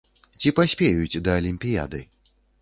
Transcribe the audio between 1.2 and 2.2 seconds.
да алімпіяды?